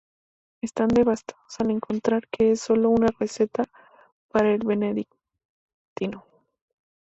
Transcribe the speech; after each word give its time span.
Están 0.63 0.87
devastados 0.87 1.59
al 1.59 1.69
encontrar 1.69 2.27
que 2.29 2.49
es 2.49 2.61
sólo 2.61 2.89
una 2.89 3.09
receta 3.19 3.65
para 4.31 4.51
el 4.51 4.65
benedictino. 4.65 6.25